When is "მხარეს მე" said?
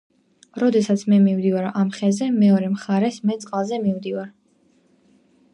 2.79-3.39